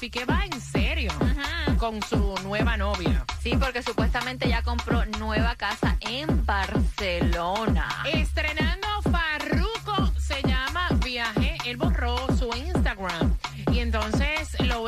[0.00, 1.12] Piqué va en serio
[1.76, 3.22] con su nueva novia.
[3.42, 7.86] Sí, porque supuestamente ya compró nueva casa en Barcelona.
[8.10, 11.58] Estrenando Farruko se llama Viaje.
[11.66, 13.36] Él borró su Instagram.
[13.70, 14.39] Y entonces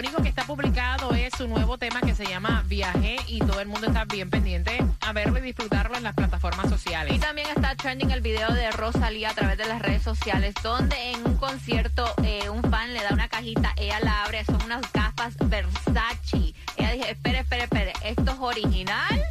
[0.02, 3.68] único que está publicado es su nuevo tema que se llama Viaje y todo el
[3.68, 7.14] mundo está bien pendiente a verlo y disfrutarlo en las plataformas sociales.
[7.14, 10.96] Y también está trending el video de Rosalía a través de las redes sociales, donde
[11.12, 14.90] en un concierto eh, un fan le da una cajita, ella la abre, son unas
[14.92, 16.52] gafas Versace.
[16.76, 19.22] Ella dice, espere, espere, espere, esto es original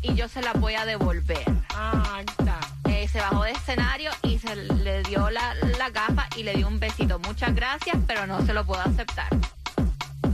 [0.00, 1.44] y yo se la voy a devolver.
[1.74, 2.60] Ah, está.
[2.88, 6.66] Eh, se bajó de escenario y se le dio la, la gafa y le dio
[6.66, 7.18] un besito.
[7.18, 9.28] Muchas gracias, pero no se lo puedo aceptar.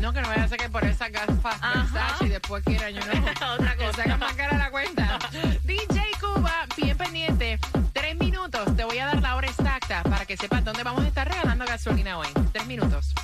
[0.05, 1.59] No, que no vaya a ser que por esa gafas.
[1.63, 3.53] Versace y después quiera yo no.
[3.55, 3.93] Otra cosa.
[4.03, 5.19] saca más cara la cuenta.
[5.65, 7.59] DJ Cuba, bien pendiente.
[7.95, 8.77] Tres minutos.
[8.77, 11.65] Te voy a dar la hora exacta para que sepas dónde vamos a estar regalando
[11.65, 12.29] gasolina hoy.
[12.53, 13.15] Tres minutos.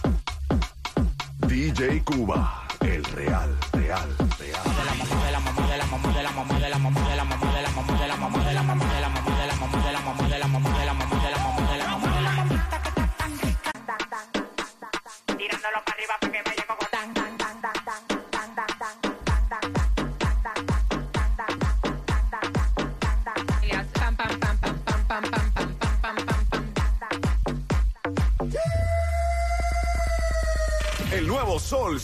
[1.48, 4.29] DJ Cuba, el real, real.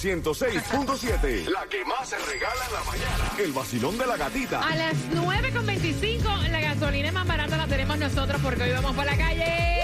[0.07, 1.49] 106.7.
[1.49, 3.33] La que más se regala en la mañana.
[3.41, 4.61] El vacilón de la gatita.
[4.61, 9.17] A las 9.25 la gasolina más barata la tenemos nosotros porque hoy vamos por la
[9.17, 9.83] calle.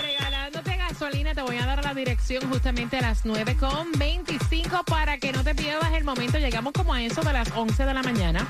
[0.00, 5.42] Regalándote gasolina, te voy a dar la dirección justamente a las 9.25 para que no
[5.42, 6.38] te pierdas el momento.
[6.38, 8.46] Llegamos como a eso de las 11 de la mañana.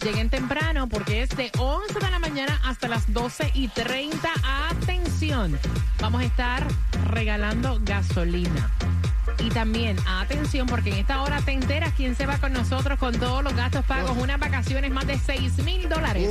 [0.00, 4.30] Lleguen temprano porque es de 11 de la mañana hasta las 12 y 30.
[4.70, 5.58] Atención,
[6.00, 6.64] vamos a estar
[7.08, 8.70] regalando gasolina.
[9.42, 13.18] Y también, atención, porque en esta hora te enteras quién se va con nosotros con
[13.18, 14.16] todos los gastos pagos.
[14.16, 16.30] Unas vacaciones más de 6 mil dólares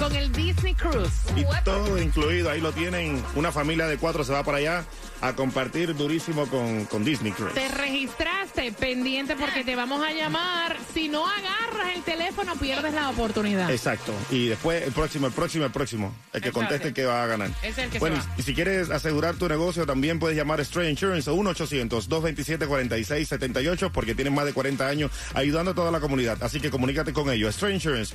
[0.00, 1.12] con el Disney Cruise.
[1.36, 3.22] Y todo incluido, ahí lo tienen.
[3.34, 4.84] Una familia de cuatro se va para allá
[5.20, 7.52] a compartir durísimo con, con Disney Cruise.
[7.52, 10.78] Te registraste pendiente porque te vamos a llamar.
[10.94, 13.70] Si no agarras el teléfono, pierdes la oportunidad.
[13.70, 14.14] Exacto.
[14.30, 16.14] Y después el próximo, el próximo, el próximo.
[16.32, 16.60] El que Exacto.
[16.60, 17.50] conteste el que va a ganar.
[17.62, 18.34] Es el que bueno, se va.
[18.38, 24.14] y si quieres asegurar tu negocio, también puedes llamar a Stray Insurance a 1-800-227-4678 porque
[24.14, 26.42] tienen más de 40 años ayudando a toda la comunidad.
[26.42, 27.54] Así que comunícate con ellos.
[27.54, 28.14] Stray Insurance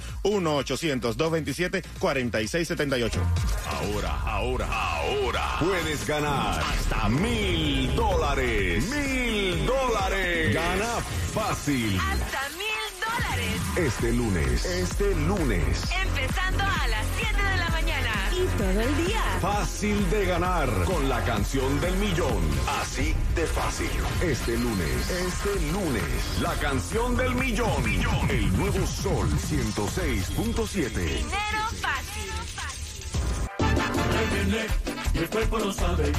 [1.81, 3.19] 1-800-227-4678.
[3.67, 5.41] Ahora, ahora, ahora.
[5.59, 8.85] Puedes ganar hasta mil dólares.
[8.89, 10.53] Mil dólares.
[10.53, 11.01] Gana
[11.33, 11.99] fácil.
[11.99, 12.67] Hasta mil
[12.99, 13.61] dólares.
[13.77, 14.65] Este lunes.
[14.65, 15.83] Este lunes.
[16.03, 17.14] Empezando a las
[18.35, 19.21] Y todo el día.
[19.39, 22.41] Fácil de ganar con la canción del millón.
[22.81, 23.89] Así de fácil.
[24.21, 27.89] Este lunes, este lunes, la canción del millón.
[28.29, 30.89] El nuevo Sol 106.7.
[30.89, 31.31] Dinero
[31.81, 32.25] fácil.
[34.19, 34.65] Él viene
[35.13, 36.11] y el cuerpo lo sabe.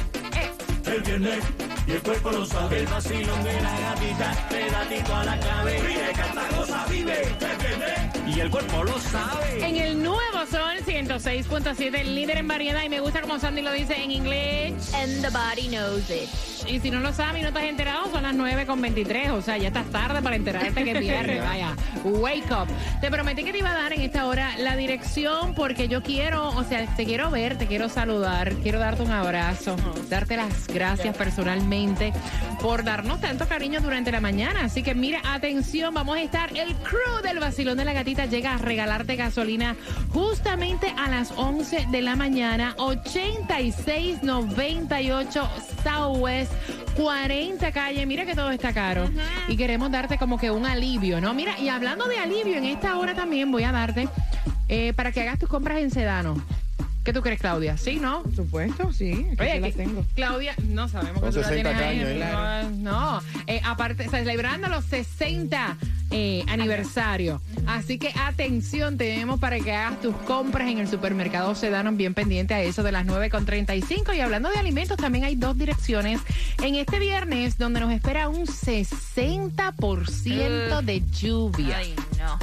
[0.85, 1.39] Él viene
[1.85, 2.79] y el cuerpo lo sabe.
[2.79, 5.81] El vacilón de la gatita, pedatito a la clave.
[5.81, 7.21] Vive, canta, goza, vive.
[7.21, 7.96] Él viene
[8.37, 9.67] y el cuerpo lo sabe.
[9.67, 12.83] En el nuevo Sol 106.7, el líder en variedad.
[12.83, 14.93] Y me gusta como Sandy lo dice en inglés.
[14.93, 16.29] And the body knows it.
[16.69, 19.31] Y si no lo sabes y no estás enterado, son las 9.23.
[19.31, 21.43] O sea, ya estás tarde para enterarte que es viernes.
[21.43, 22.67] Vaya, wake up.
[23.01, 26.49] Te prometí que te iba a dar en esta hora la dirección porque yo quiero,
[26.49, 29.75] o sea, te quiero ver, te quiero saludar, quiero darte un abrazo,
[30.09, 32.13] darte las gracias personalmente
[32.61, 34.65] por darnos tanto cariño durante la mañana.
[34.65, 38.55] Así que mira, atención, vamos a estar, el crew del vacilón de la gatita llega
[38.55, 39.75] a regalarte gasolina
[40.09, 45.49] justamente a las 11 de la mañana, 8698
[45.83, 46.51] Southwest
[46.95, 48.05] 40 calle.
[48.05, 49.09] Mira que todo está caro.
[49.47, 51.33] Y queremos darte como que un alivio, ¿no?
[51.33, 54.07] Mira, y hablando de alivio, en esta hora también voy a darte
[54.69, 56.41] eh, para que hagas tus compras en Sedano.
[57.03, 57.77] ¿Qué tú crees, Claudia?
[57.77, 58.21] ¿Sí, no?
[58.35, 59.25] supuesto, sí.
[59.39, 60.03] Oye, sí las que- tengo.
[60.13, 61.99] Claudia, no sabemos que tú la 60 tienes ahí.
[62.21, 62.69] ¿eh?
[62.81, 63.21] No, no.
[63.47, 65.77] eh, aparte, celebrando los 60
[66.11, 67.41] eh, aniversario.
[67.65, 72.53] Así que atención, tenemos para que hagas tus compras en el supermercado Sedano, bien pendiente
[72.53, 74.15] a eso de las 9.35.
[74.15, 76.21] Y hablando de alimentos, también hay dos direcciones
[76.63, 81.77] en este viernes donde nos espera un 60% de lluvia.
[81.77, 82.37] Ay, no.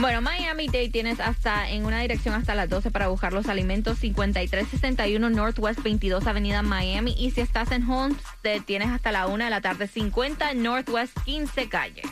[0.00, 3.98] Bueno, Miami Dade tienes hasta en una dirección hasta las 12 para buscar los alimentos
[3.98, 9.50] 5361 Northwest 22 Avenida Miami y si estás en Homestead tienes hasta la 1 de
[9.50, 12.02] la tarde 50 Northwest 15 Calle.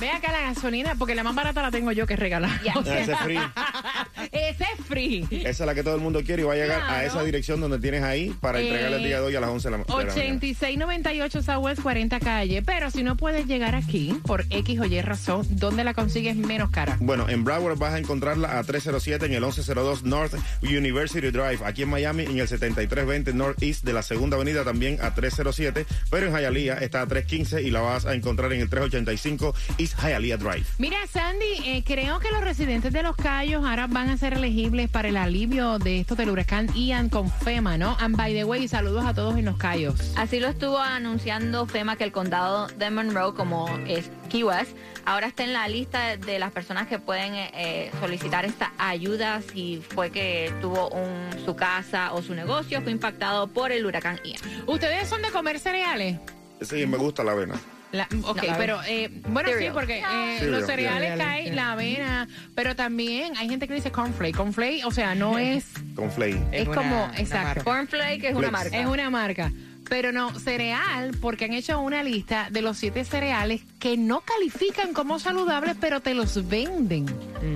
[0.00, 2.62] Ve acá la gasolina, porque la más barata la tengo yo que regalar.
[2.62, 2.74] Ya.
[2.76, 3.38] O sea, Ese es free.
[4.32, 5.28] ese es free.
[5.30, 7.60] Esa es la que todo el mundo quiere y va a llegar a esa dirección
[7.60, 9.84] donde tienes ahí para entregarle el día de hoy a las 11 de la, de
[9.88, 10.12] la mañana.
[10.12, 12.62] 8698 Southwest 40 calle.
[12.62, 16.70] Pero si no puedes llegar aquí por X o Y razón, ¿dónde la consigues menos
[16.70, 16.96] cara?
[17.00, 21.58] Bueno, en Broward vas a encontrarla a 307 en el 1102 North University Drive.
[21.64, 25.86] Aquí en Miami en el 7320 Northeast de la Segunda Avenida también a 307.
[26.10, 29.98] Pero en Hialeah está a 315 y la vas a encontrar en el 385 East
[30.00, 30.64] Hialeah Drive.
[30.78, 34.88] Mira, Sandy, eh, creo que los residentes de Los Cayos ahora van a ser elegibles
[34.88, 37.94] para el alivio de esto del huracán Ian con FEMA, ¿no?
[38.00, 40.14] And by the way, saludos a todos en Los Cayos.
[40.16, 45.26] Así lo estuvo anunciando FEMA que el condado de Monroe, como es Key West, ahora
[45.26, 49.82] está en la lista de las personas que pueden eh, eh, solicitar esta ayuda si
[49.86, 54.40] fue que tuvo un, su casa o su negocio fue impactado por el huracán Ian.
[54.66, 56.18] ¿Ustedes son de comer cereales?
[56.62, 57.60] Sí, me gusta la avena.
[57.94, 58.54] La- ok, No.
[58.58, 60.02] pero eh, bueno, sí, porque eh,
[60.38, 64.36] Cereal, los cereales caen, la avena, pero también hay gente que dice cornflake.
[64.36, 66.32] Cornflake, o sea, no es, Con Flay.
[66.50, 67.62] es Es una- como, exacto.
[67.64, 68.76] Cornflake es una marca.
[68.80, 69.52] es una marca.
[69.88, 74.94] Pero no, cereal, porque han hecho una lista de los siete cereales que no califican
[74.94, 77.04] como saludables, pero te los venden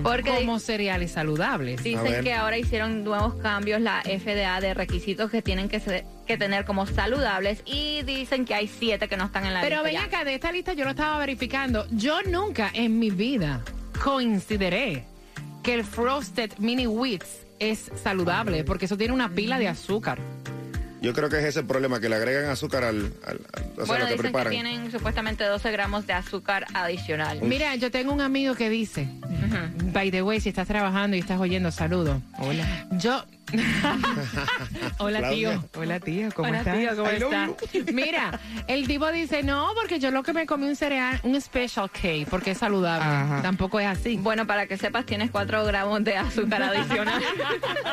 [0.02, 1.82] Porque como cereales saludables.
[1.82, 6.36] Dicen que ahora hicieron nuevos cambios la FDA de requisitos que tienen que, ser- que
[6.36, 9.82] tener como saludables y dicen que hay siete que no están en la Pero lista.
[9.84, 10.04] ven ya.
[10.04, 11.86] acá, de esta lista yo lo estaba verificando.
[11.90, 13.62] Yo nunca en mi vida
[14.04, 15.04] coincidiré
[15.62, 20.18] que el Frosted Mini Wheats es saludable, porque eso tiene una pila de azúcar.
[21.00, 23.76] Yo creo que es ese el problema, que le agregan azúcar al, al- al- o
[23.76, 24.50] sea, Bueno, lo que dicen que preparan.
[24.52, 27.40] tienen supuestamente 12 gramos de azúcar adicional.
[27.42, 29.08] Mira, yo tengo un amigo que dice,
[29.92, 32.20] by the way, si estás trabajando y estás oyendo, saludo.
[32.38, 32.86] Hola.
[32.92, 33.24] Yo...
[34.98, 35.50] Hola, Claudia.
[35.50, 35.64] tío.
[35.80, 36.76] Hola, tía, ¿cómo Hola, estás?
[36.76, 37.84] tío, ¿cómo I you.
[37.92, 41.90] Mira, el tipo dice, no, porque yo lo que me comí un cereal, un Special
[41.90, 43.04] K, porque es saludable.
[43.04, 43.42] Ajá.
[43.42, 44.16] Tampoco es así.
[44.16, 47.22] Bueno, para que sepas, tienes 4 gramos de azúcar adicional.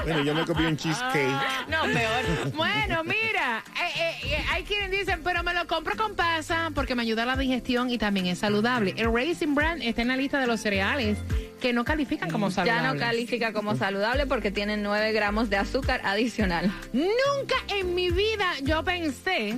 [0.03, 1.29] Bueno, yo me comí un cheesecake.
[1.67, 2.51] no, peor.
[2.53, 6.95] Bueno, mira, eh, eh, eh, hay quienes dicen, pero me lo compro con pasa porque
[6.95, 8.93] me ayuda a la digestión y también es saludable.
[8.97, 11.17] El Raisin Bran está en la lista de los cereales
[11.65, 12.93] que no califican como Ya saludables.
[12.93, 16.71] no califica como saludable porque tiene 9 gramos de azúcar adicional.
[16.93, 19.57] Nunca en mi vida yo pensé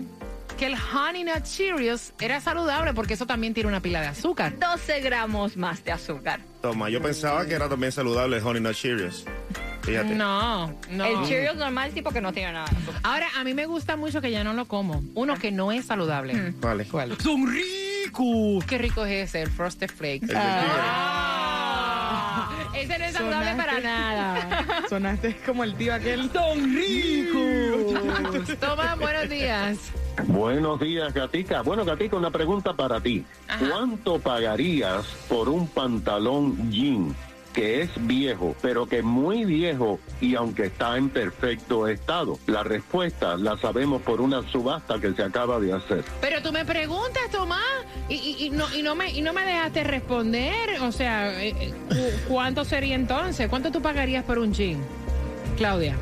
[0.58, 4.58] que el Honey Nut Cheerios era saludable porque eso también tiene una pila de azúcar.
[4.58, 6.40] 12 gramos más de azúcar.
[6.62, 9.26] Toma, yo pensaba que era también saludable el Honey Nut Cheerios.
[9.82, 10.16] Fíjate.
[10.16, 11.04] No, no.
[11.06, 12.68] El Cheerios normal sí porque no tiene nada.
[12.70, 13.02] de azúcar.
[13.04, 15.04] Ahora, a mí me gusta mucho que ya no lo como.
[15.14, 16.54] Uno que no es saludable.
[16.62, 16.86] Vale.
[16.86, 17.18] ¿Cuál?
[17.20, 18.64] ¡Son ricos!
[18.66, 20.28] Qué rico es ese, el Frosted Flakes.
[20.30, 20.36] El.
[20.38, 21.27] Ah,
[22.82, 24.86] ese no es saludable Sonaste- para nada.
[24.90, 26.30] Sonaste como el tío aquel.
[26.32, 28.58] ¡Son ricos!
[28.60, 29.78] Toma, buenos días.
[30.26, 31.62] Buenos días, Gatica.
[31.62, 33.24] Bueno, Gatica, una pregunta para ti.
[33.60, 37.16] ¿Cuánto pagarías por un pantalón jean
[37.58, 42.38] que es viejo, pero que muy viejo y aunque está en perfecto estado?
[42.46, 46.04] La respuesta la sabemos por una subasta que se acaba de hacer.
[46.22, 47.60] Pero tú me preguntas, Tomás,
[48.10, 50.80] y, y- y no, y, no me, y no me dejaste responder.
[50.84, 53.50] O sea, eh, eh, cu- ¿cuánto sería entonces?
[53.50, 54.78] ¿Cuánto tú pagarías por un jean?
[55.58, 55.96] Claudia,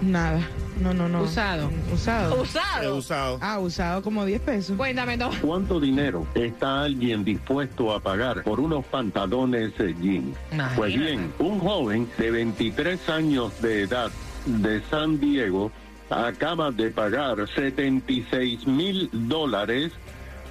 [0.00, 0.40] Nada.
[0.82, 1.22] No, no, no.
[1.22, 1.70] Usado.
[1.92, 2.36] Usado.
[2.36, 2.96] He Usado.
[2.96, 3.38] usado.
[3.40, 4.76] Ah, usado como 10 pesos.
[4.76, 5.38] cuéntame, Tomás.
[5.40, 10.34] ¿Cuánto dinero está alguien dispuesto a pagar por unos pantalones eh, jean?
[10.52, 10.76] Imagínate.
[10.76, 14.10] Pues bien, un joven de 23 años de edad
[14.46, 15.70] de San Diego
[16.10, 19.92] acaba de pagar 76 mil dólares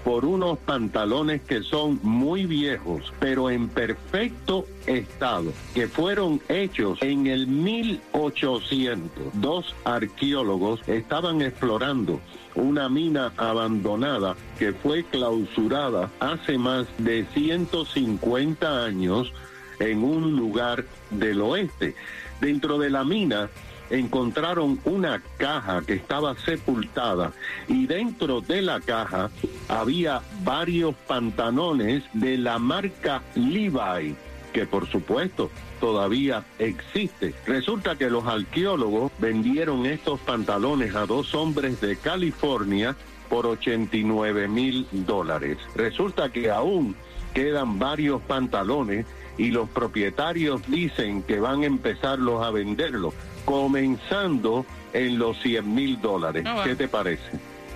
[0.04, 7.28] por unos pantalones que son muy viejos, pero en perfecto estado, que fueron hechos en
[7.28, 9.12] el 1800.
[9.34, 12.20] Dos arqueólogos estaban explorando
[12.56, 19.32] una mina abandonada que fue clausurada hace más de 150 años
[19.80, 21.96] en un lugar del oeste.
[22.40, 23.50] Dentro de la mina
[23.92, 27.34] encontraron una caja que estaba sepultada
[27.68, 29.30] y dentro de la caja
[29.68, 34.16] había varios pantalones de la marca Levi,
[34.54, 37.34] que por supuesto todavía existe.
[37.46, 42.96] Resulta que los arqueólogos vendieron estos pantalones a dos hombres de California
[43.30, 45.58] por 89 mil dólares.
[45.76, 46.96] Resulta que aún
[47.34, 49.06] quedan varios pantalones
[49.38, 53.14] y los propietarios dicen que van a empezarlos a venderlos,
[53.46, 56.44] comenzando en los 100 mil dólares.
[56.46, 56.70] Ah, bueno.
[56.70, 57.24] ¿Qué te parece?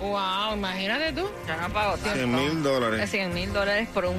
[0.00, 1.26] Wow, imagínate tú.
[1.48, 3.10] Yo no pago 100 mil dólares.
[3.10, 4.16] 100 mil dólares por un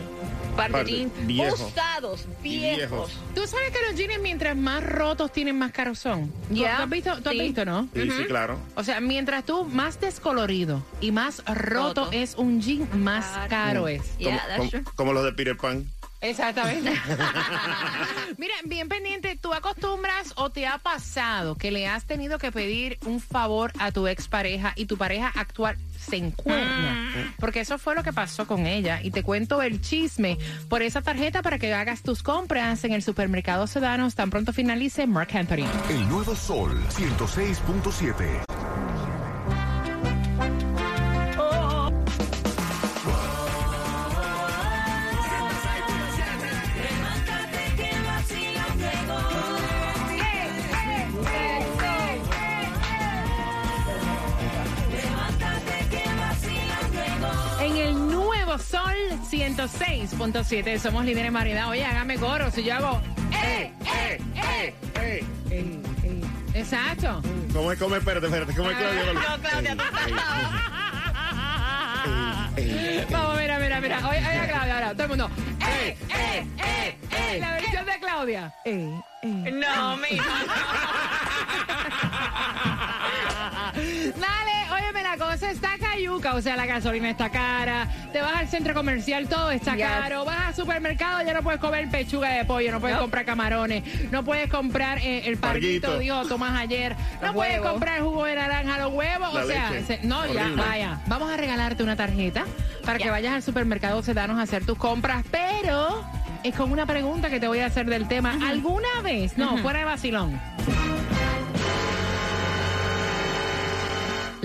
[0.55, 1.53] par de jeans viejo.
[1.53, 2.77] usados, viejos.
[2.77, 3.11] viejos.
[3.35, 6.31] Tú sabes que los jeans mientras más rotos tienen más caros son.
[6.49, 7.87] ¿Tú- Ya, ¿Tú has visto, tú has visto, no?
[7.93, 8.57] Sí, sí, claro.
[8.75, 12.09] O sea, mientras tú más descolorido y más roto, Roto.
[12.11, 14.01] es un jean, más caro es.
[14.01, 15.85] Como, Yeah, como- como los de Peter Pan.
[16.21, 16.91] Exactamente.
[18.37, 22.97] Mira, bien pendiente, ¿tú acostumbras o te ha pasado que le has tenido que pedir
[23.05, 27.33] un favor a tu expareja y tu pareja actual se encuentra?
[27.39, 28.99] Porque eso fue lo que pasó con ella.
[29.03, 30.37] Y te cuento el chisme
[30.69, 35.05] por esa tarjeta para que hagas tus compras en el supermercado Sedanos tan pronto finalice
[35.05, 35.67] Mark Anthony.
[35.89, 39.06] El nuevo Sol 106.7.
[58.59, 58.95] Sol
[59.29, 61.69] 106.7 somos líderes en variedad.
[61.69, 63.01] Oye, hágame coro si yo hago...
[63.31, 64.73] ¡Eh, eh, eh!
[64.99, 66.21] Ey, ¡Ey, ey!
[66.53, 67.21] Exacto.
[67.53, 67.79] ¿Cómo es?
[67.79, 67.99] ¿Cómo es?
[67.99, 68.53] Espérate, espérate.
[68.55, 69.13] ¿Cómo es Claudia?
[69.13, 70.07] No, Claudia, tú estás
[73.11, 74.07] Vamos, mira, mira, mira.
[74.09, 75.29] Oye, oye, Claudia, ahora, todo el mundo.
[75.61, 77.37] ¡Eh, eh, eh, eh!
[77.39, 78.53] La versión de Claudia.
[78.65, 79.51] Eh, eh.
[79.53, 80.23] No, mira.
[85.43, 89.75] está cayuca, o sea, la gasolina está cara, te vas al centro comercial, todo está
[89.75, 89.85] Yes.
[89.87, 93.01] caro, vas al supermercado, ya no puedes comer pechuga de pollo, no puedes No.
[93.03, 97.71] comprar camarones, no puedes comprar eh, el parguito, dijo Tomás ayer, no Los puedes huevos.
[97.71, 101.37] comprar jugo de naranja, los huevos, La o sea, se- no, ya, vaya, vamos a
[101.37, 102.45] regalarte una tarjeta
[102.85, 103.11] para que Ya.
[103.11, 106.03] vayas al supermercado Sedanos a hacer tus compras, pero
[106.43, 109.79] es con una pregunta que te voy a hacer del tema, ¿alguna vez, no, fuera
[109.79, 110.39] de vacilón?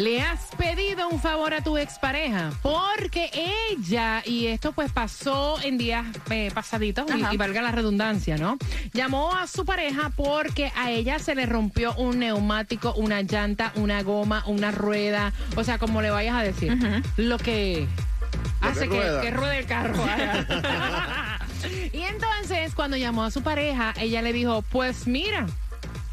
[0.02, 3.30] Le has pedido un favor a tu expareja porque
[3.71, 8.59] ella, y esto pues pasó en días eh, pasaditos, y, valga la redundancia, ¿no?
[8.92, 14.02] Llamó a su pareja porque a ella se le rompió un neumático, una llanta, una
[14.02, 16.76] goma, una rueda, o sea, como le vayas a decir,
[17.16, 17.87] lo que
[18.61, 19.21] Lo hace que que, rueda.
[19.21, 20.04] que ruede el carro.
[21.92, 25.47] y entonces, cuando llamó a su pareja, ella le dijo, pues mira,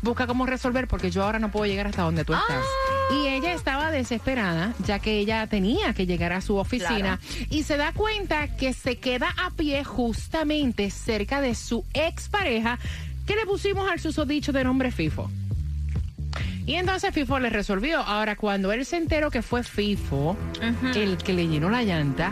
[0.03, 2.63] busca cómo resolver porque yo ahora no puedo llegar hasta donde tú estás.
[3.11, 7.75] Y ella estaba desesperada, ya que ella tenía que llegar a su oficina y se
[7.75, 12.77] da cuenta que se queda a pie justamente cerca de su expareja
[13.25, 15.29] que le pusimos al susodicho de nombre FIFO.
[16.69, 17.99] Y entonces FIFO le resolvió.
[17.99, 20.38] Ahora, cuando él se enteró que fue FIFO
[20.93, 22.31] el que le llenó la llanta,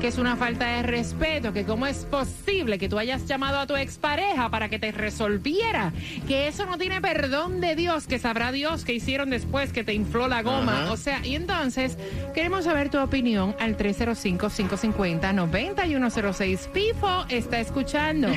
[0.00, 3.68] que es una falta de respeto, que cómo es posible que tú hayas llamado a
[3.68, 5.92] tu expareja para que te resolviera,
[6.26, 9.94] que eso no tiene perdón de Dios, que sabrá Dios que hicieron después que te
[9.94, 10.82] infló la goma.
[10.82, 10.92] Ajá.
[10.92, 11.96] O sea, y entonces
[12.34, 16.72] queremos saber tu opinión al 305-550-9106.
[16.72, 18.26] Pifo está escuchando.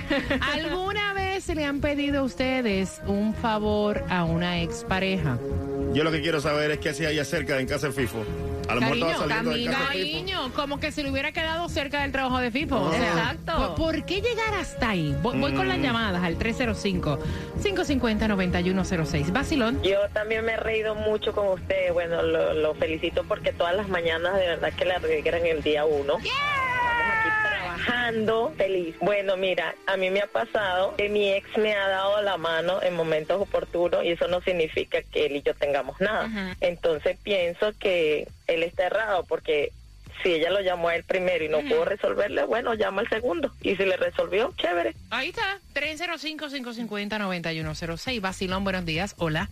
[0.54, 1.13] ¿Alguna
[1.48, 5.38] vez le han pedido a ustedes un favor a una expareja?
[5.94, 8.24] Yo lo que quiero saber es qué hacía ella cerca en casa de FIFO.
[8.70, 9.94] A lo mejor Cariño, estaba saliendo de casa de FIFO.
[10.20, 12.82] Cariño, como que se le hubiera quedado cerca del trabajo de FIFO.
[12.82, 13.76] O sea, Exacto.
[13.76, 15.16] ¿por, por qué llegar hasta ahí?
[15.22, 19.32] Voy, voy con las llamadas al 305-550-9106.
[19.34, 19.84] Vacilón.
[19.84, 21.92] Yo también me he reído mucho con usted.
[21.94, 25.84] Bueno, lo, lo felicito porque todas las mañanas de verdad que le alegran el día
[25.86, 26.16] uno.
[26.18, 26.30] Aquí
[27.84, 28.96] trabajando feliz.
[29.00, 32.82] Bueno, mira, a mí me ha pasado que mi ex me ha dado la mano
[32.82, 36.56] en momentos oportunos y eso no significa que él y yo tengamos nada.
[36.62, 39.72] Entonces pienso que él está errado porque
[40.22, 43.52] si ella lo llamó a él primero y no pudo resolverle, bueno, llama al segundo.
[43.62, 44.94] Y si le resolvió, chévere.
[45.10, 48.22] Ahí está, 305-550-9106.
[48.22, 49.16] Vacilón, buenos días.
[49.18, 49.50] Hola.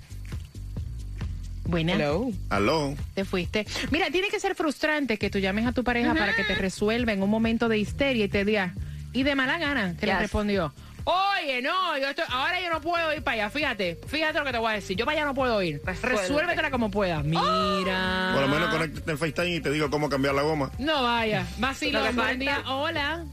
[1.65, 1.95] Buenas.
[1.99, 2.29] Hello.
[2.49, 2.95] Aló.
[3.13, 3.65] Te fuiste.
[3.91, 7.13] Mira, tiene que ser frustrante que tú llames a tu pareja para que te resuelva
[7.13, 8.73] en un momento de histeria y te diga,
[9.13, 10.73] y de mala gana, que le respondió.
[11.03, 14.51] Oye, no, yo estoy, ahora yo no puedo ir para allá, fíjate, fíjate lo que
[14.51, 16.21] te voy a decir, yo para allá no puedo ir, Resuélvete.
[16.21, 17.23] resuélvetela como puedas.
[17.23, 18.31] Mira.
[18.33, 20.69] Por lo menos conéctate en FaceTime y te digo cómo cambiar la goma.
[20.77, 22.39] No vaya, Lo vacilón, que buen falta.
[22.39, 23.25] día, hola.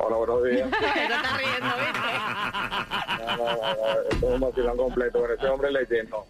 [0.00, 0.70] Hola, buenos días.
[0.80, 1.98] Te estás riendo, ¿viste?
[3.18, 5.20] No, no, no, no, esto es un vacilón completo.
[5.22, 6.24] Pero ese hombre le llenó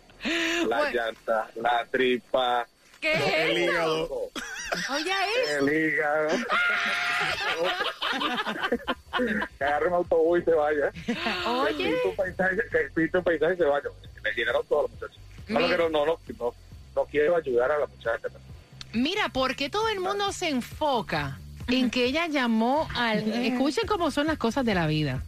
[0.68, 0.92] la Bueno.
[0.92, 2.66] llanta, la tripa,
[3.00, 3.72] ¿Qué El es eso?
[3.72, 4.30] hígado.
[4.90, 5.12] Oye,
[5.44, 5.50] es.
[5.58, 6.28] el hígado.
[9.58, 10.92] que agarre un autobús y se vaya.
[11.46, 11.76] Oye.
[11.76, 13.88] Que pinte un paisaje, que pinte un paisaje y se vaya.
[14.24, 15.18] Le llenaron todos los muchachos.
[15.46, 16.54] Que no, no, no, no,
[16.96, 18.28] no quiero ayudar a la muchacha.
[18.92, 23.32] Mira, ¿por qué todo el mundo se enfoca en que ella llamó al...
[23.44, 25.22] Escuchen cómo son las cosas de la vida.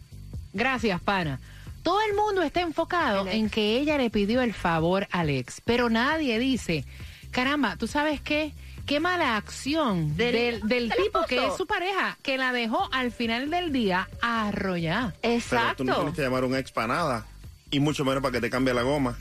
[0.53, 1.39] Gracias, pana.
[1.83, 5.89] Todo el mundo está enfocado en que ella le pidió el favor al ex, pero
[5.89, 6.85] nadie dice,
[7.31, 8.53] caramba, ¿tú sabes qué?
[8.85, 13.49] Qué mala acción del, del, tipo que es su pareja, que la dejó al final
[13.49, 15.13] del día arrollada.
[15.21, 15.39] Pero
[15.77, 17.25] tú no tienes que llamar a un ex para nada,
[17.69, 19.17] y mucho menos para que te cambie la goma.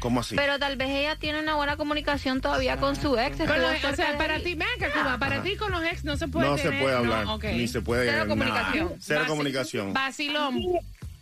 [0.00, 0.34] ¿Cómo así?
[0.34, 3.36] Pero tal vez ella tiene una buena comunicación todavía con su ex.
[3.38, 6.16] Con los- o sea, para ti, ven acá, Cuba, para ti con los ex no
[6.16, 8.04] se puede no se puede hablar, no, ni se puede...
[8.04, 8.28] Cero nada.
[8.28, 8.94] comunicación.
[9.00, 9.92] Cero comunicación.
[9.92, 10.60] Vacilón.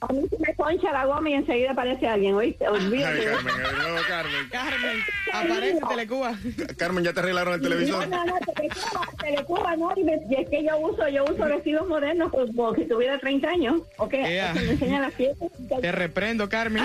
[0.08, 2.66] A mí se me poncha la goma y enseguida aparece alguien, ¿oíste?
[2.66, 3.25] Ay, Olvídate.
[3.25, 4.49] Carmen, de nuevo, Carmen.
[4.50, 6.34] Carmen, aparece Telecuba.
[6.76, 8.08] Carmen, ¿ya te arreglaron el televisor?
[8.08, 11.44] No, no, no, Telecuba, Telecuba, no, y, me- y es que yo uso, yo uso
[11.46, 14.14] vestidos modernos pues, como si tuviera 30 años, ¿ok?
[14.14, 14.52] Ea.
[14.52, 15.49] Que me enseñan las fiestas.
[15.80, 16.84] Te reprendo, Carmen.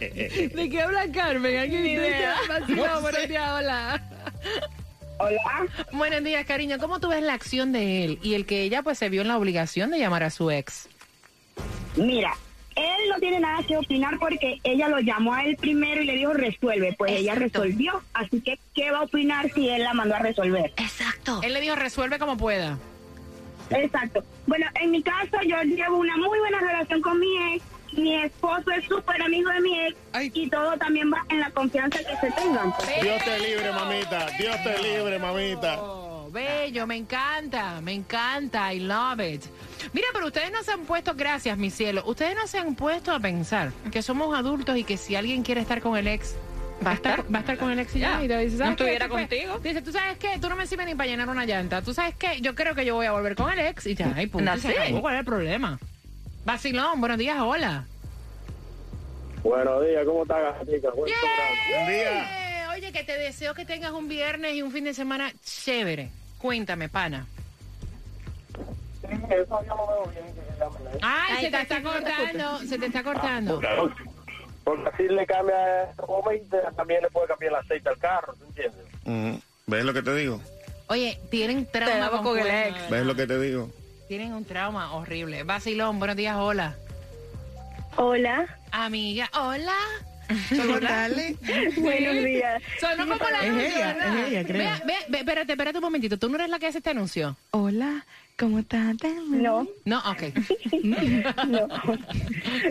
[0.00, 1.56] ¿De qué habla Carmen?
[1.58, 2.34] ¿Alguien Ni idea.
[2.48, 3.26] Vacilón, No buenos sé.
[3.28, 4.02] días, hola.
[5.18, 5.66] Hola.
[5.92, 6.78] Buenos días, cariño.
[6.78, 9.28] ¿Cómo tú ves la acción de él y el que ella pues se vio en
[9.28, 10.88] la obligación de llamar a su ex?
[11.96, 12.32] Mira,
[12.76, 16.14] él no tiene nada que opinar porque ella lo llamó a él primero y le
[16.14, 16.94] dijo resuelve.
[16.96, 18.02] Pues ella resolvió.
[18.12, 20.72] Así que, ¿qué va a opinar si él la mandó a resolver?
[20.76, 21.40] Exacto.
[21.42, 22.78] Él le dijo resuelve como pueda.
[23.70, 24.22] Exacto.
[24.46, 27.64] Bueno, en mi caso, yo llevo una muy buena relación con mi ex.
[27.92, 29.96] Mi esposo es súper amigo de mi ex.
[30.12, 30.30] Ay.
[30.34, 32.72] Y todo también va en la confianza que se tengan.
[32.76, 33.00] pues.
[33.02, 34.26] Dios te libre, mamita.
[34.38, 35.80] Dios te libre, mamita.
[35.82, 39.44] Oh, bello, me encanta, me encanta, I love it.
[39.92, 43.12] Mira, pero ustedes no se han puesto, gracias, mi cielo, ustedes no se han puesto
[43.12, 46.34] a pensar que somos adultos y que si alguien quiere estar con el ex,
[46.86, 48.22] va a estar, va a estar con el ex y ya.
[48.22, 48.82] Y te dice, ¿sabes No qué?
[48.84, 49.58] estuviera Tú, contigo.
[49.60, 50.38] Dice, ¿tú sabes qué?
[50.38, 51.80] Tú no me sirves ni para llenar una llanta.
[51.82, 52.40] ¿Tú sabes qué?
[52.42, 54.62] Yo creo que yo voy a volver con el ex y ya, ay, punto, That's
[54.62, 54.96] se acabó.
[54.96, 55.00] it.
[55.00, 55.78] ¿Cuál es el problema?
[56.52, 57.84] Vacilón, buenos días, hola.
[59.42, 60.88] Buenos días, ¿cómo está, gatica?
[60.92, 61.60] Buen programa.
[61.74, 62.70] Buen día.
[62.72, 66.08] Oye, que te deseo que tengas un viernes y un fin de semana chévere.
[66.38, 67.26] Cuéntame, pana.
[69.28, 70.98] Eso yo lo veo bien que llamen ahí.
[71.02, 73.60] Ay, Ay, se te está cortando, se te está cortando.
[74.64, 75.92] Porque así le cambia
[76.34, 78.86] y te- también le puede cambiar el aceite al carro, ¿tú entiendes?
[79.04, 79.42] Ujú.
[79.66, 80.40] ¿Ves lo que te digo?
[80.86, 82.88] Oye, tienen trauma con el ex.
[82.88, 83.70] ¿Ves lo que te digo?
[84.08, 85.42] Tienen un trauma horrible.
[85.42, 86.76] Vacilón, buenos días, hola.
[87.96, 88.46] Hola.
[88.70, 89.74] Amiga, hola.
[90.50, 91.36] ¿Cómo dale?
[91.76, 92.62] Buenos días.
[92.80, 94.18] Sonó como la Es anuncio, ella, ¿verdad?
[94.18, 94.58] es ella, creo.
[94.62, 96.18] Ve, ve, ve, espérate, espérate un momentito.
[96.18, 97.36] ¿Tú no eres la que hace este anuncio?
[97.50, 98.04] Hola,
[98.38, 98.94] ¿cómo estás?
[99.28, 100.22] No, No, ok.
[101.48, 101.68] no.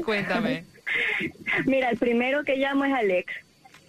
[0.05, 0.65] Cuéntame.
[1.65, 3.33] Mira, el primero que llamo es Alex.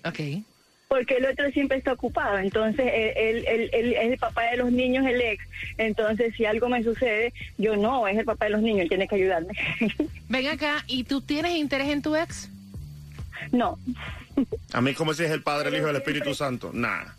[0.05, 0.45] Ok.
[0.89, 4.57] Porque el otro siempre está ocupado, entonces él, él, él- él es el papá de
[4.57, 5.45] los niños, el ex.
[5.77, 9.07] Entonces, si algo me sucede, yo no, es el papá de los niños, él tiene
[9.07, 9.53] que ayudarme.
[10.29, 12.49] Ven acá, ¿y tú tienes interés en tu ex?
[13.53, 13.79] no,
[14.73, 16.71] A mí como si es el Padre, el Hijo y el Espíritu Santo.
[16.73, 17.15] Nada.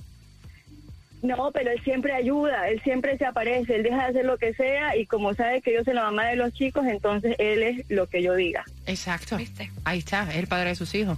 [1.21, 4.53] No, pero él siempre ayuda, él siempre se aparece, él deja de hacer lo que
[4.53, 7.89] sea y como sabe que yo soy la mamá de los chicos, entonces él es
[7.89, 8.63] lo que yo diga.
[8.86, 9.36] Exacto.
[9.38, 9.71] ¿Viste?
[9.84, 11.17] Ahí está, es el padre de sus hijos.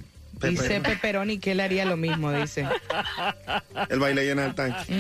[0.41, 2.67] Dice Pepperoni que él haría lo mismo, dice.
[3.89, 4.93] El baile llena el tanque.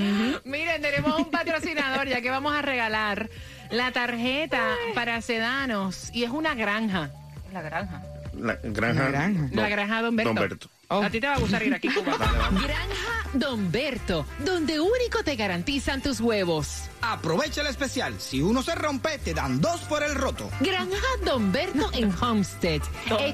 [0.44, 3.28] Miren, tenemos un patrocinador ya que vamos a regalar
[3.70, 7.10] la tarjeta para sedanos y es una granja.
[7.52, 8.02] La granja.
[8.34, 9.04] La granja.
[9.04, 9.48] La granja.
[9.52, 10.34] La granja Don Berto.
[10.34, 10.70] Don Berto.
[10.90, 11.02] Oh.
[11.02, 12.16] A ti te va a gustar ir aquí, Cuba.
[12.16, 16.84] Granja Don Berto, donde único te garantizan tus huevos.
[17.02, 18.18] Aprovecha el especial.
[18.18, 20.50] Si uno se rompe, te dan dos por el roto.
[20.60, 20.96] Granja
[21.26, 22.80] Don Berto en Homestead,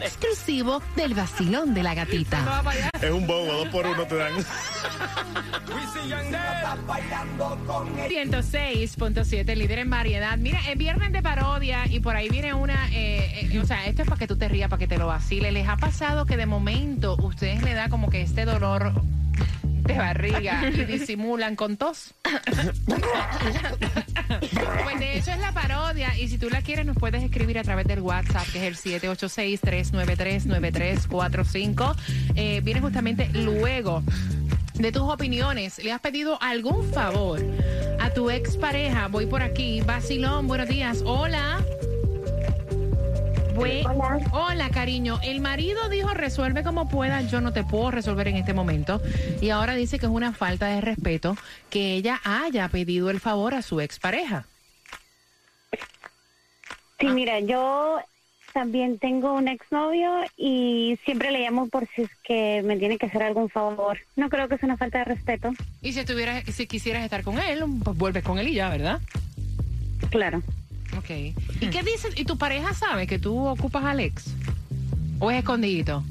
[0.03, 2.63] exclusivo del vacilón de la gatita.
[3.01, 4.33] Es un bobo, dos por uno te dan.
[8.09, 10.37] 106.7, líder en variedad.
[10.39, 14.03] Mira, es viernes de parodia y por ahí viene una, eh, eh, o sea, esto
[14.03, 15.53] es para que tú te rías, para que te lo vaciles.
[15.53, 18.91] ¿Les ha pasado que de momento ustedes le da como que este dolor
[19.83, 22.15] de barriga y disimulan con tos?
[24.85, 27.63] Pues de eso es la parodia y si tú la quieres nos puedes escribir a
[27.63, 31.95] través del WhatsApp que es el 786-393-9345.
[32.35, 34.03] Eh, viene justamente luego
[34.75, 35.85] de tus opiniones.
[35.85, 37.41] ¿Le has pedido algún favor
[38.01, 39.09] a tu expareja?
[39.09, 39.83] Voy por aquí.
[39.83, 41.03] Basilón, buenos días.
[41.05, 41.63] Hola.
[43.55, 44.19] Bue- Hola.
[44.33, 45.19] Hola, cariño.
[45.23, 49.01] El marido dijo resuelve como puedas, yo no te puedo resolver en este momento.
[49.41, 51.37] Y ahora dice que es una falta de respeto
[51.71, 54.47] que ella haya pedido el favor a su expareja.
[57.01, 57.99] Sí, mira, yo
[58.53, 63.07] También tengo un exnovio y siempre le llamo por si es que me tiene que
[63.07, 63.99] hacer algún favor.
[64.15, 65.51] No creo que sea una falta de respeto.
[65.83, 69.01] Y si estuvieras, si quisieras estar con él, pues vuelves con él y ya, ¿verdad?
[70.11, 70.41] Claro.
[70.99, 71.11] Ok.
[71.61, 72.15] ¿Y qué dices?
[72.17, 74.35] ¿Y tu pareja sabe que tú ocupas a Alex?
[75.19, 76.03] ¿O es escondidito?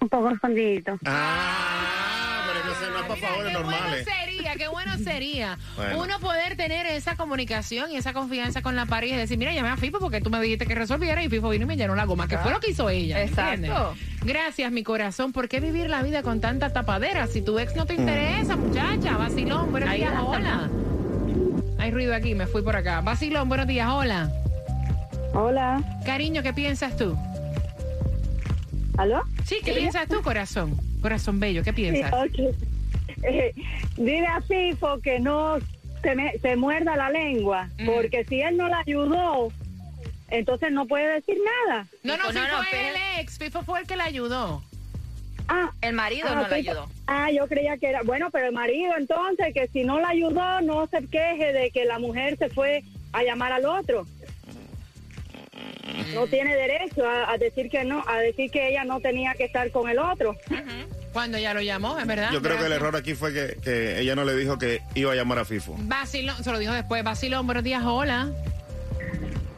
[0.00, 0.98] Un poco escondidito.
[1.04, 4.06] Ah, pero eso no es para favores qué bueno normales.
[4.06, 6.02] sería, qué bueno sería Bueno.
[6.02, 9.68] uno poder tener esa comunicación y esa confianza con la pareja y decir, mira, llamé
[9.68, 12.04] a Fifo porque tú me dijiste que resolviera y Fifo vino y me llenó la
[12.06, 13.22] goma, que fue lo que hizo ella.
[13.22, 13.94] Exacto.
[14.22, 15.32] Gracias, mi corazón.
[15.32, 17.26] ¿Por qué vivir la vida con tanta tapadera?
[17.26, 20.68] Si tu ex no te interesa, muchacha, vacilón, buenos días, hola.
[21.80, 23.00] Hay ruido aquí, me fui por acá.
[23.00, 24.30] Vacilón, buenos días, hola.
[25.32, 25.82] Hola.
[26.04, 27.16] Cariño, ¿qué piensas tú?
[28.98, 29.22] ¿Aló?
[29.44, 30.76] Sí, ¿qué piensas tú, corazón?
[31.00, 32.12] Corazón bello, ¿qué piensas?
[32.36, 32.48] Sí.
[33.22, 33.54] Eh,
[33.96, 35.56] dile a Fifo que no
[36.02, 37.86] se, me- se muerda la lengua, Mm.
[37.86, 39.48] porque si él no la ayudó,
[40.28, 41.86] entonces no puede decir nada.
[42.02, 43.38] No, no, Fifo, no, Fifo no, es pero- el ex.
[43.38, 44.62] Fifo fue el que la ayudó.
[45.52, 46.88] Ah, El marido ah, no le Fifo- ayudó.
[47.08, 48.02] Ah, yo creía que era.
[48.02, 51.84] Bueno, pero el marido entonces, que si no la ayudó, no se queje de que
[51.86, 54.06] la mujer se fue a llamar al otro.
[56.14, 59.44] No tiene derecho a, a decir que no, a decir que ella no tenía que
[59.44, 60.36] estar con el otro.
[61.12, 62.30] Cuando ya lo llamó, es verdad.
[62.32, 65.12] Yo creo que el error aquí fue que, que ella no le dijo que iba
[65.12, 65.74] a llamar a Fifo.
[65.80, 67.02] Vacilón, se lo dijo después.
[67.02, 68.30] Vacilón, buenos días, hola.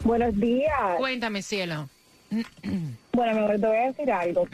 [0.04, 0.72] Buenos días.
[0.96, 1.88] Cuéntame, cielo.
[3.12, 4.48] Bueno, te voy a decir algo.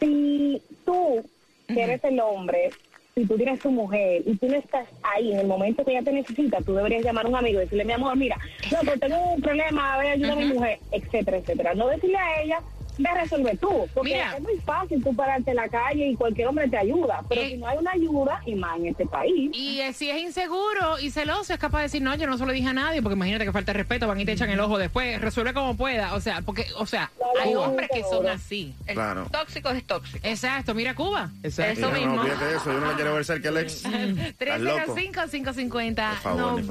[0.00, 1.24] Si tú,
[1.66, 2.70] que eres el hombre,
[3.14, 6.02] si tú tienes tu mujer y tú no estás ahí en el momento que ella
[6.02, 8.36] te necesita, tú deberías llamar a un amigo y decirle, mi amor, mira,
[8.70, 11.74] no, pues tengo un problema, a ayudar a mi mujer, etcétera, etcétera.
[11.74, 12.60] No decirle a ella,
[13.04, 14.36] a resolver tú, porque Mira.
[14.36, 17.50] es muy fácil tú pararte en la calle y cualquier hombre te ayuda, pero Eh.
[17.50, 19.50] si no hay una ayuda, y más en este país.
[19.52, 22.46] Y eh, si es inseguro y celoso, es capaz de decir, no, yo no se
[22.46, 24.60] lo dije a nadie, porque imagínate que falta de respeto, van y te echan el
[24.60, 26.14] ojo después, resuelve como pueda.
[26.14, 27.10] O sea, porque, o sea,
[27.42, 28.74] hay hombres que son así.
[28.86, 29.26] El Claro.
[29.30, 30.18] tóxico es tóxico.
[30.26, 31.30] Exacto, mira Cuba.
[31.42, 31.80] Exacto.
[31.80, 32.16] Eso mismo.
[32.16, 33.84] No, fíjate eso, yo no la quiero ver cerca el ex.
[33.84, 34.94] Estás loco.
[34.94, 36.06] 305-550-9106.
[36.22, 36.64] Por favor,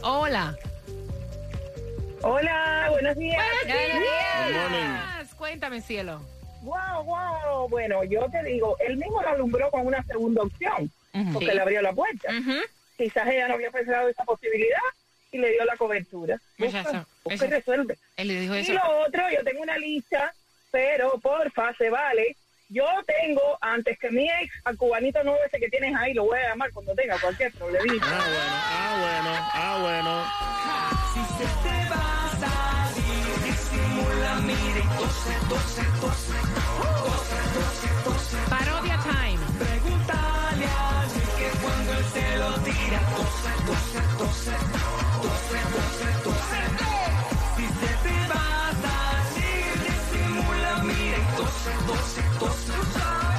[0.00, 0.56] por Hola.
[2.22, 3.42] Hola, buenos días.
[3.66, 5.26] Good morning.
[5.36, 6.20] Cuéntame, cielo.
[6.62, 7.68] Wow, wow.
[7.68, 10.90] Bueno, yo te digo, él mismo la alumbró con una segunda opción,
[11.32, 11.54] porque Sí.
[11.54, 12.28] le abrió la puerta.
[12.30, 12.60] Ujú.
[12.96, 14.78] Quizás ella no había pensado esa posibilidad
[15.32, 16.38] y le dio la cobertura.
[16.58, 17.98] Pues Busca, busca resuelve.
[18.16, 18.74] Él le dijo Y eso.
[18.74, 20.32] lo otro, yo tengo una lista,
[20.70, 22.36] pero porfa, se vale.
[22.68, 26.38] Yo tengo, antes que mi ex, al cubanito nuevo ese que tienes ahí, lo voy
[26.38, 28.06] a llamar cuando tenga cualquier problemita.
[28.08, 30.24] Ah, bueno, ah, bueno, ah, bueno.
[31.12, 32.11] Si se te va
[34.60, 35.82] mira y tose, tose.
[38.50, 39.42] Parodia time.
[39.58, 41.06] Pregúntale a
[41.38, 44.54] que cuando él se lo tira, tose, tose, tose,
[45.22, 46.60] tose, tose, tose.
[47.56, 47.66] Si
[48.04, 48.46] te va
[49.84, 52.74] disimula, mira y tose, tose, tose,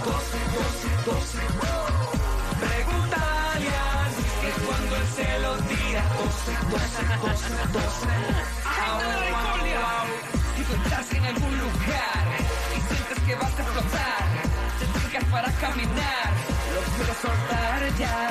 [0.05, 1.43] tose, tose, tose.
[2.63, 4.09] Pregúntale a
[4.41, 9.32] que cuando él se lo tira, tose, tose, tose, tose.
[11.23, 12.23] En algún lugar
[12.75, 14.23] y sientes que vas a explotar,
[14.79, 16.29] te acercas para caminar,
[16.73, 18.29] lo puedes soltar ya.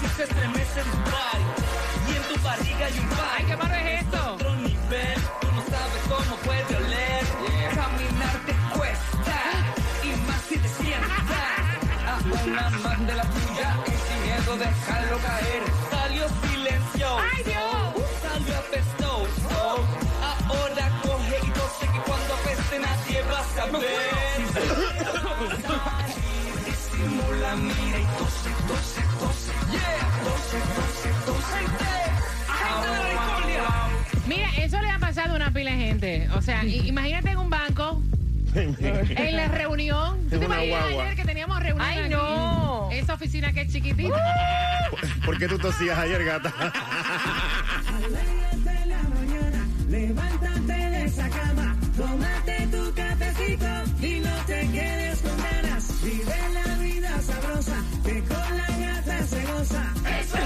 [0.00, 1.46] Si se estremece el body
[2.08, 4.32] y en tu barriga hay un Ay, qué malo es esto.
[4.34, 7.24] otro nivel, tú no sabes cómo puede oler.
[7.74, 9.36] Caminar te cuesta
[10.04, 11.22] y más si te sientas
[12.06, 15.71] a una más de la tuya y sin miedo dejarlo caer.
[27.56, 29.52] Mira y tose, tose, tose.
[29.70, 30.08] Yeah.
[30.24, 31.58] Tose, tose, tose.
[32.48, 33.62] Agente de la discordia.
[34.26, 36.28] Mira, eso le ha pasado a una pila de gente.
[36.34, 38.02] O sea, i- imagínate en un banco,
[38.54, 40.28] en la reunión.
[40.28, 41.02] ¿Tú En te una imaginas guagua.
[41.04, 42.08] ayer que teníamos reunión Ay, aquí?
[42.10, 42.88] no.
[42.92, 44.18] Esa oficina que es chiquitita.
[45.24, 46.52] ¿Por qué tú tosías ayer, gata?
[53.48, 56.02] y no te quedes con ganas.
[56.02, 59.94] Vive la vida sabrosa, que con la gata se goza.
[60.20, 60.38] Eso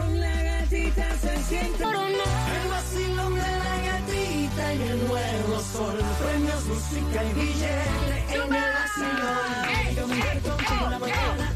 [0.00, 1.82] Con la gatita se siente.
[1.82, 5.98] El vacilón de la gatita y el nuevo sol.
[6.20, 9.96] Premios, música y billete en el vacilón.
[9.96, 11.54] Yo me contigo en la mañana,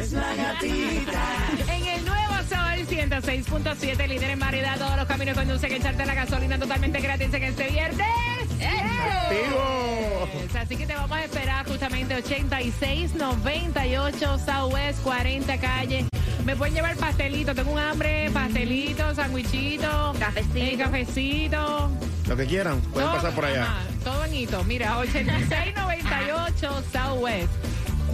[0.00, 1.22] es la gatita.
[1.68, 2.19] En el nuevo
[2.50, 7.32] Sol 106.7, líder en variedad, todos los caminos conducen a echarte la gasolina totalmente gratis
[7.32, 8.06] en este viernes.
[8.50, 10.28] ¡Activo!
[10.42, 16.04] Yes, Así que te vamos a esperar justamente 86, 98, Southwest 40 calle
[16.44, 17.54] Me pueden llevar pastelito.
[17.54, 20.56] Tengo un hambre, pastelito, sandwichito, Cafecito.
[20.58, 21.90] eh, cafecito.
[22.28, 23.62] Lo que quieran, pueden Todo- pasar por allá.
[23.62, 24.64] ajá, todo en hito.
[24.64, 27.48] Mira, 8698 Southwest,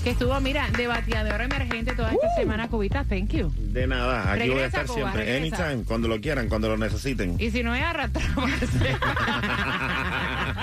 [0.06, 3.52] que estuvo, mira, de bateador emergente toda esta semana, Cubita, thank you.
[3.59, 5.24] De nada, aquí voy a estar Cuba, siempre.
[5.24, 5.64] regresa.
[5.64, 7.35] Anytime, cuando lo quieran, cuando lo necesiten.
[7.40, 8.37] Y si no es arrastrarse.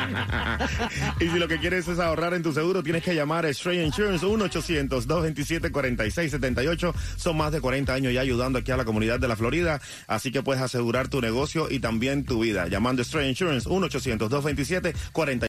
[1.19, 3.83] y si lo que quieres es ahorrar en tu seguro, tienes que llamar a Stray
[3.83, 6.93] Insurance 1-800-227-4678.
[7.17, 10.31] Son más de 40 años ya ayudando aquí a la comunidad de la Florida, así
[10.31, 12.67] que puedes asegurar tu negocio y también tu vida.
[12.67, 14.93] Llamando a Stray Insurance 1-800-227-4678.